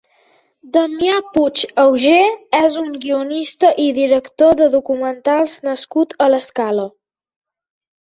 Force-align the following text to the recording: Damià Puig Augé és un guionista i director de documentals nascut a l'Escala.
Damià 0.77 1.19
Puig 1.35 1.61
Augé 1.83 2.15
és 2.61 2.79
un 2.85 2.89
guionista 3.05 3.73
i 3.85 3.87
director 4.01 4.59
de 4.65 4.73
documentals 4.81 5.63
nascut 5.71 6.21
a 6.29 6.35
l'Escala. 6.35 6.93